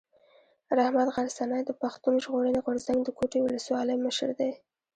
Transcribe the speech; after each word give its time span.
رحمت 0.77 1.07
غرڅنی 1.15 1.61
د 1.65 1.71
پښتون 1.81 2.13
ژغورني 2.23 2.59
غورځنګ 2.65 2.99
د 3.03 3.09
کوټي 3.17 3.39
اولسوالۍ 3.41 3.97
مشر 4.05 4.29
دی. 4.39 4.51